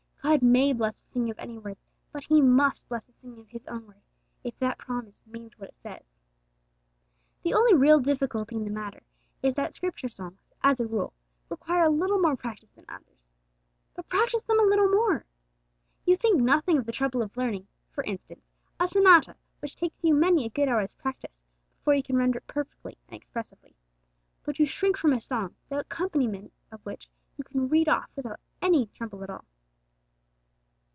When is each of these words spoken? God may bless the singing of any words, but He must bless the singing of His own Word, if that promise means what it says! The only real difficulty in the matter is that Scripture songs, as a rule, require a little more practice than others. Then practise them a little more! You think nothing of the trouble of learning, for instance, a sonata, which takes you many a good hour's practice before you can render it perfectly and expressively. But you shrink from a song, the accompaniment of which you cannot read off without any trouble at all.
God 0.23 0.43
may 0.43 0.71
bless 0.71 1.01
the 1.01 1.07
singing 1.09 1.31
of 1.31 1.39
any 1.39 1.57
words, 1.57 1.85
but 2.13 2.23
He 2.23 2.41
must 2.41 2.87
bless 2.87 3.03
the 3.05 3.11
singing 3.11 3.39
of 3.41 3.49
His 3.49 3.65
own 3.67 3.85
Word, 3.87 4.01
if 4.43 4.57
that 4.59 4.77
promise 4.77 5.25
means 5.27 5.57
what 5.57 5.69
it 5.69 5.75
says! 5.75 6.03
The 7.43 7.53
only 7.55 7.73
real 7.73 7.99
difficulty 7.99 8.55
in 8.55 8.63
the 8.63 8.69
matter 8.69 9.01
is 9.43 9.55
that 9.55 9.73
Scripture 9.73 10.07
songs, 10.09 10.47
as 10.63 10.79
a 10.79 10.85
rule, 10.85 11.13
require 11.49 11.83
a 11.83 11.89
little 11.89 12.19
more 12.19 12.37
practice 12.37 12.69
than 12.69 12.85
others. 12.87 13.33
Then 13.95 14.05
practise 14.09 14.43
them 14.43 14.59
a 14.59 14.63
little 14.63 14.87
more! 14.89 15.25
You 16.05 16.15
think 16.15 16.39
nothing 16.39 16.77
of 16.77 16.85
the 16.85 16.91
trouble 16.93 17.21
of 17.23 17.35
learning, 17.35 17.67
for 17.91 18.03
instance, 18.05 18.47
a 18.79 18.87
sonata, 18.87 19.35
which 19.59 19.75
takes 19.75 20.03
you 20.03 20.13
many 20.13 20.45
a 20.45 20.49
good 20.51 20.69
hour's 20.69 20.93
practice 20.93 21.41
before 21.79 21.95
you 21.95 22.03
can 22.03 22.15
render 22.15 22.37
it 22.37 22.47
perfectly 22.47 22.95
and 23.07 23.17
expressively. 23.17 23.75
But 24.43 24.59
you 24.59 24.65
shrink 24.67 24.97
from 24.97 25.11
a 25.13 25.19
song, 25.19 25.55
the 25.67 25.79
accompaniment 25.79 26.53
of 26.71 26.79
which 26.85 27.09
you 27.37 27.43
cannot 27.43 27.71
read 27.71 27.89
off 27.89 28.11
without 28.15 28.39
any 28.61 28.85
trouble 28.95 29.23
at 29.23 29.29
all. 29.29 29.43